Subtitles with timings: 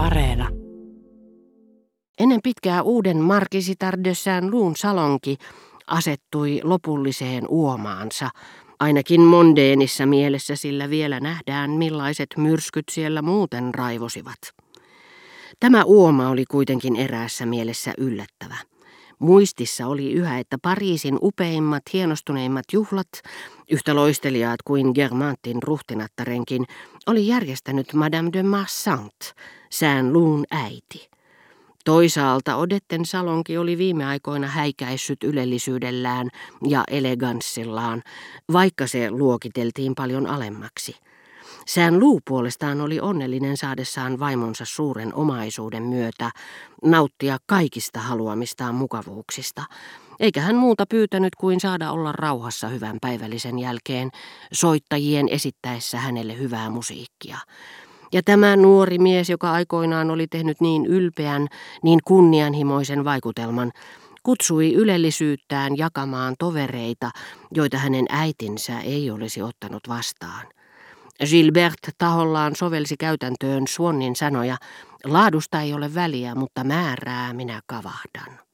[0.00, 0.48] Areena.
[2.18, 5.36] Ennen pitkää uuden Markisitar de Saint-Luun salonki
[5.86, 8.30] asettui lopulliseen uomaansa,
[8.78, 14.38] ainakin mondeenissa mielessä, sillä vielä nähdään millaiset myrskyt siellä muuten raivosivat.
[15.60, 18.56] Tämä uoma oli kuitenkin eräässä mielessä yllättävä.
[19.18, 23.08] Muistissa oli yhä, että Pariisin upeimmat, hienostuneimmat juhlat,
[23.70, 26.64] yhtä loistelijaat kuin Germantin ruhtinattarenkin,
[27.06, 29.34] oli järjestänyt Madame de Marsant,
[29.70, 31.10] sään luun äiti.
[31.84, 36.28] Toisaalta Odetten salonki oli viime aikoina häikäissyt ylellisyydellään
[36.68, 38.02] ja eleganssillaan,
[38.52, 40.96] vaikka se luokiteltiin paljon alemmaksi.
[41.66, 46.30] Sään luu puolestaan oli onnellinen saadessaan vaimonsa suuren omaisuuden myötä
[46.84, 49.64] nauttia kaikista haluamistaan mukavuuksista,
[50.20, 54.10] eikä hän muuta pyytänyt kuin saada olla rauhassa hyvän päivällisen jälkeen
[54.52, 57.38] soittajien esittäessä hänelle hyvää musiikkia.
[58.12, 61.46] Ja tämä nuori mies, joka aikoinaan oli tehnyt niin ylpeän,
[61.82, 63.72] niin kunnianhimoisen vaikutelman,
[64.22, 67.10] kutsui ylellisyyttään jakamaan tovereita,
[67.54, 70.46] joita hänen äitinsä ei olisi ottanut vastaan.
[71.30, 74.56] Gilbert tahollaan sovelsi käytäntöön Suonnin sanoja,
[75.04, 78.49] laadusta ei ole väliä, mutta määrää minä kavahdan.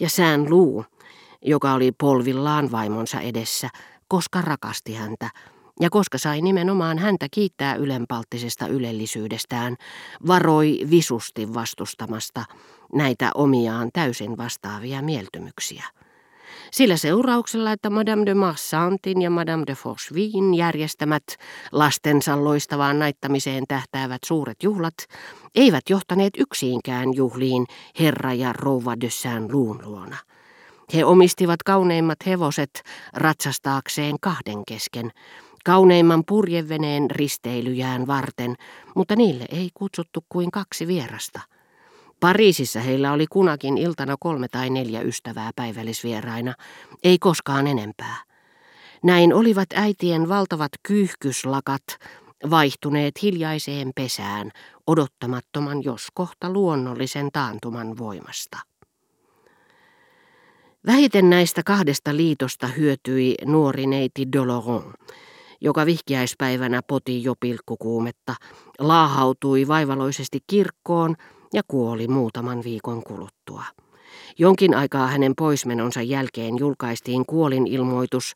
[0.00, 0.84] Ja sään luu,
[1.42, 3.68] joka oli polvillaan vaimonsa edessä,
[4.08, 5.30] koska rakasti häntä,
[5.80, 9.76] ja koska sai nimenomaan häntä kiittää ylenpalttisesta ylellisyydestään,
[10.26, 12.44] varoi visusti vastustamasta
[12.94, 15.84] näitä omiaan täysin vastaavia mieltymyksiä.
[16.70, 21.24] Sillä seurauksella, että Madame de Marsantin ja Madame de Forchevin järjestämät
[21.72, 24.94] lastensa loistavaan naittamiseen tähtäävät suuret juhlat
[25.54, 27.66] eivät johtaneet yksiinkään juhliin
[28.00, 30.16] herra ja rouva de Saint-Luun luona.
[30.94, 35.10] He omistivat kauneimmat hevoset ratsastaakseen kahden kesken,
[35.64, 38.54] kauneimman purjeveneen risteilyjään varten,
[38.94, 41.40] mutta niille ei kutsuttu kuin kaksi vierasta–
[42.24, 46.54] Pariisissa heillä oli kunakin iltana kolme tai neljä ystävää päivällisvieraina,
[47.02, 48.16] ei koskaan enempää.
[49.02, 51.82] Näin olivat äitien valtavat kyyhkyslakat
[52.50, 54.50] vaihtuneet hiljaiseen pesään
[54.86, 58.58] odottamattoman jos kohta luonnollisen taantuman voimasta.
[60.86, 64.94] Vähiten näistä kahdesta liitosta hyötyi nuori neiti Doloron,
[65.60, 68.34] joka vihkiäispäivänä poti jo pilkkukuumetta,
[68.78, 71.16] laahautui vaivaloisesti kirkkoon
[71.52, 73.64] ja kuoli muutaman viikon kuluttua.
[74.38, 78.34] Jonkin aikaa hänen poismenonsa jälkeen julkaistiin kuolinilmoitus,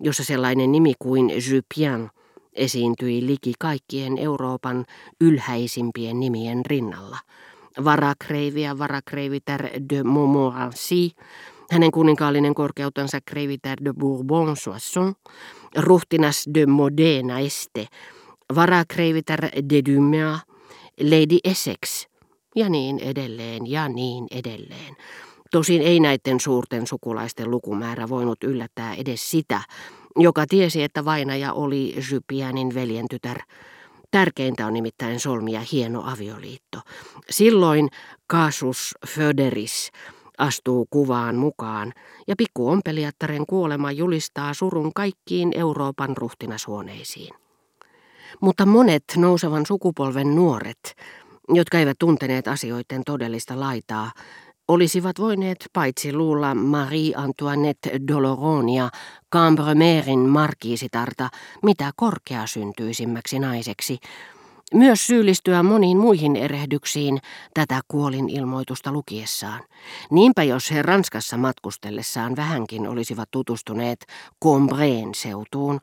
[0.00, 2.10] jossa sellainen nimi kuin Jupien
[2.52, 4.84] esiintyi liki kaikkien Euroopan
[5.20, 7.18] ylhäisimpien nimien rinnalla.
[7.84, 11.10] Varakreivi ja varakreivitär de Montmorency,
[11.70, 15.14] hänen kuninkaallinen korkeutensa kreivitär de Bourbon-Soissons,
[15.76, 17.86] ruhtinas de Modena Este,
[18.54, 20.40] varakreivitär de Dumas,
[21.00, 22.07] Lady Essex,
[22.58, 24.96] ja niin edelleen ja niin edelleen.
[25.50, 29.60] Tosin ei näiden suurten sukulaisten lukumäärä voinut yllättää edes sitä,
[30.16, 33.38] joka tiesi, että vainaja oli Jypianin veljentytär.
[34.10, 36.78] Tärkeintä on nimittäin solmia hieno avioliitto.
[37.30, 37.88] Silloin
[38.26, 39.90] Kasus Föderis
[40.38, 41.92] astuu kuvaan mukaan
[42.28, 47.34] ja pikku ompelijattaren kuolema julistaa surun kaikkiin Euroopan ruhtinashuoneisiin.
[48.40, 50.94] Mutta monet nousevan sukupolven nuoret
[51.48, 54.12] jotka eivät tunteneet asioiden todellista laitaa,
[54.68, 58.88] olisivat voineet paitsi luulla Marie-Antoinette Doloronia
[59.32, 61.28] Cambremerin markiisitarta
[61.62, 63.98] mitä korkeasyntyisimmäksi naiseksi,
[64.74, 67.18] myös syyllistyä moniin muihin erehdyksiin
[67.54, 69.60] tätä kuolin ilmoitusta lukiessaan.
[70.10, 74.06] Niinpä jos he Ranskassa matkustellessaan vähänkin olisivat tutustuneet
[74.44, 75.80] Combreen seutuun,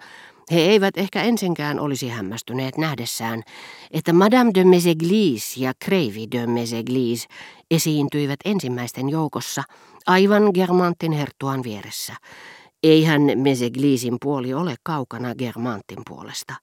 [0.51, 3.43] he eivät ehkä ensinkään olisi hämmästyneet nähdessään,
[3.91, 7.27] että Madame de Méséglise ja Kreivi de Méséglise
[7.71, 9.63] esiintyivät ensimmäisten joukossa
[10.07, 12.13] aivan Germantin herttuan vieressä.
[12.83, 16.53] Eihän Méséglisin puoli ole kaukana Germantin puolesta.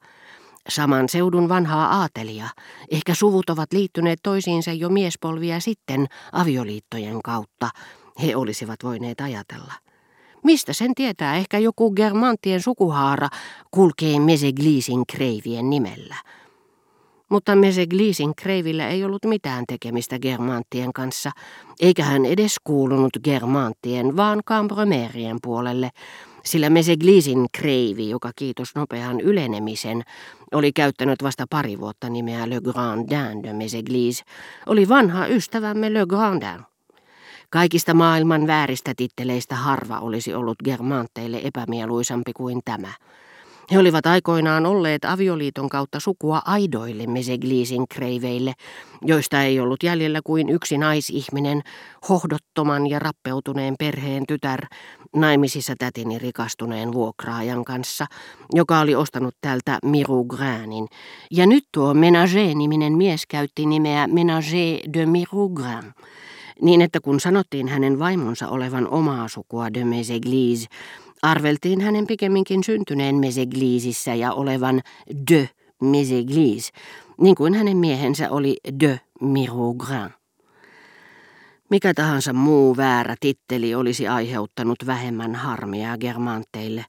[0.69, 2.49] Saman seudun vanhaa aatelia,
[2.91, 7.71] ehkä suvut ovat liittyneet toisiinsa jo miespolvia sitten avioliittojen kautta,
[8.23, 9.73] he olisivat voineet ajatella.
[10.45, 13.29] Mistä sen tietää, ehkä joku Germantien sukuhaara
[13.71, 16.17] kulkee Meseglisin kreivien nimellä.
[17.29, 21.31] Mutta Meseglisin kreivillä ei ollut mitään tekemistä Germanttien kanssa,
[21.81, 25.91] eikä hän edes kuulunut Germanttien, vaan Cambromerien puolelle,
[26.45, 30.03] sillä Meseglisin kreivi, joka kiitos nopean ylenemisen,
[30.53, 34.25] oli käyttänyt vasta pari vuotta nimeä Le Grandin de Meseglis,
[34.67, 36.61] oli vanha ystävämme Le Grandin.
[37.51, 42.93] Kaikista maailman vääristä titteleistä harva olisi ollut germanteille epämieluisampi kuin tämä.
[43.71, 48.53] He olivat aikoinaan olleet avioliiton kautta sukua aidoille Meseglisin kreiveille,
[49.03, 51.63] joista ei ollut jäljellä kuin yksi naisihminen,
[52.09, 54.61] hohdottoman ja rappeutuneen perheen tytär,
[55.17, 58.07] naimisissa tätini rikastuneen vuokraajan kanssa,
[58.55, 60.89] joka oli ostanut tältä Miru Granin.
[61.31, 65.95] Ja nyt tuo Menage-niminen mies käytti nimeä Menage de Miru Gran
[66.63, 70.67] niin että kun sanottiin hänen vaimonsa olevan omaa sukua de Meseglise,
[71.23, 74.83] Arveltiin hänen pikemminkin syntyneen Mesegliisissä ja olevan
[75.31, 75.51] de
[75.83, 76.73] Meseglis,
[77.21, 80.11] niin kuin hänen miehensä oli de Mirougrin.
[81.71, 86.85] Mikä tahansa muu väärä titteli olisi aiheuttanut vähemmän harmia germanteille,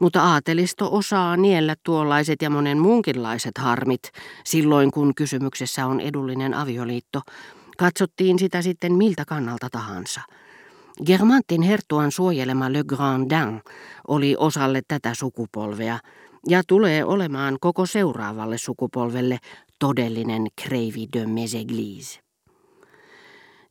[0.00, 4.02] mutta aatelisto osaa niellä tuollaiset ja monen muunkinlaiset harmit
[4.44, 7.20] silloin, kun kysymyksessä on edullinen avioliitto.
[7.78, 10.20] Katsottiin sitä sitten miltä kannalta tahansa–
[11.06, 13.62] Germantin herttuan suojelema Le Grandin
[14.08, 15.98] oli osalle tätä sukupolvea
[16.48, 19.38] ja tulee olemaan koko seuraavalle sukupolvelle
[19.78, 22.20] todellinen Crevy de Méséglise.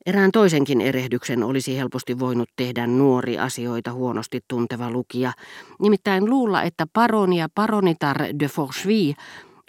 [0.05, 5.33] Erään toisenkin erehdyksen olisi helposti voinut tehdä nuori asioita huonosti tunteva lukija,
[5.79, 9.15] nimittäin luulla, että paroni ja paronitar de Forcheville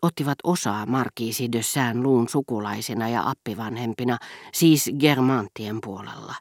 [0.03, 4.19] ottivat osaa markiisi de Saint-Luun sukulaisina ja appivanhempina,
[4.53, 6.35] siis Germantien puolella.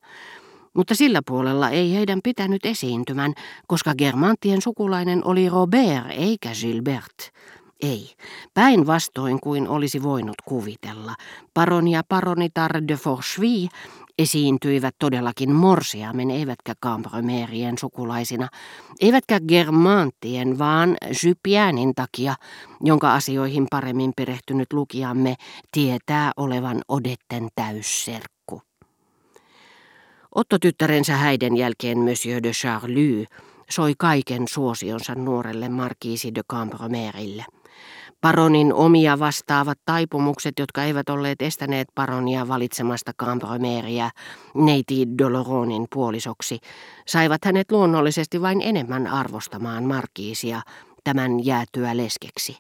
[0.74, 3.34] Mutta sillä puolella ei heidän pitänyt esiintymän,
[3.68, 7.32] koska Germantien sukulainen oli Robert eikä Gilbert.
[7.82, 8.14] Ei,
[8.54, 11.16] päinvastoin kuin olisi voinut kuvitella.
[11.54, 13.70] Baron ja paronitar de Forcheville
[14.18, 18.48] esiintyivät todellakin morsiamen eivätkä Cambromerien sukulaisina,
[19.02, 22.36] eivätkä Germantien, vaan Jypiänin takia,
[22.82, 25.36] jonka asioihin paremmin perehtynyt lukijamme
[25.72, 28.39] tietää olevan Odetten täysserkku.
[30.40, 33.26] Otto-tyttärensä häiden jälkeen Monsieur de Charlie
[33.70, 37.46] soi kaiken suosionsa nuorelle Markiisi de Cambromerille.
[38.22, 44.10] Paronin omia vastaavat taipumukset, jotka eivät olleet estäneet paronia valitsemasta Cambromeria
[44.56, 46.60] neiti Doloronin puolisoksi,
[47.08, 50.62] saivat hänet luonnollisesti vain enemmän arvostamaan Markiisia
[51.04, 52.58] tämän jäätyä leskeksi.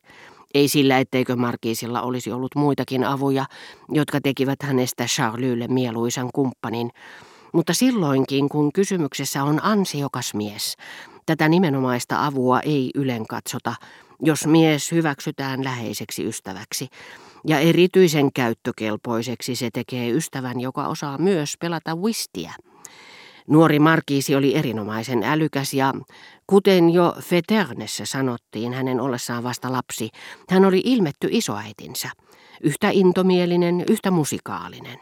[0.53, 3.45] Ei sillä, etteikö Markiisilla olisi ollut muitakin avuja,
[3.89, 6.91] jotka tekivät hänestä Charlylle mieluisan kumppanin,
[7.53, 10.75] mutta silloinkin, kun kysymyksessä on ansiokas mies,
[11.25, 13.75] tätä nimenomaista avua ei ylen katsota,
[14.21, 16.87] jos mies hyväksytään läheiseksi ystäväksi.
[17.47, 22.53] Ja erityisen käyttökelpoiseksi se tekee ystävän, joka osaa myös pelata whistiä.
[23.47, 25.93] Nuori markiisi oli erinomaisen älykäs ja,
[26.47, 30.09] kuten jo Feternessä sanottiin hänen ollessaan vasta lapsi,
[30.49, 32.09] hän oli ilmetty isoäitinsä.
[32.63, 34.99] Yhtä intomielinen, yhtä musikaalinen.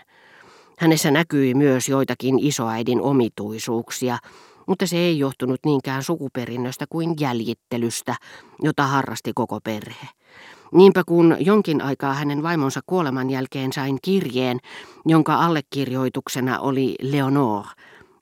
[0.79, 4.17] Hänessä näkyi myös joitakin isoäidin omituisuuksia,
[4.67, 8.15] mutta se ei johtunut niinkään sukuperinnöstä kuin jäljittelystä,
[8.63, 10.07] jota harrasti koko perhe.
[10.73, 14.59] Niinpä kun jonkin aikaa hänen vaimonsa kuoleman jälkeen sain kirjeen,
[15.05, 17.65] jonka allekirjoituksena oli Leonor,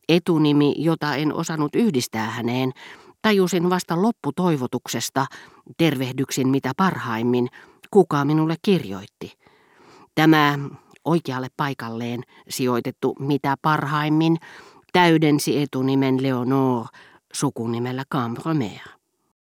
[0.09, 2.71] etunimi, jota en osannut yhdistää häneen,
[3.21, 5.25] tajusin vasta lopputoivotuksesta,
[5.77, 7.47] tervehdyksin mitä parhaimmin,
[7.91, 9.33] kuka minulle kirjoitti.
[10.15, 10.59] Tämä
[11.05, 14.37] oikealle paikalleen sijoitettu mitä parhaimmin
[14.93, 16.85] täydensi etunimen Leonor
[17.33, 18.79] sukunimellä Cambromer.